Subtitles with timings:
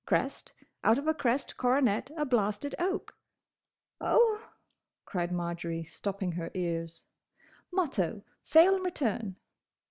[0.07, 0.51] Crest:
[0.83, 3.15] out of a crest coronet a blasted oak—"
[3.99, 4.49] "Oh!"
[5.05, 7.05] cried Marjory, stopping her ears.
[7.71, 9.35] "—motto: Sayle and Return."